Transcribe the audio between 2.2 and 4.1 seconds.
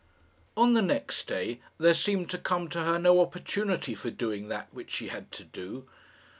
to come to her no opportunity for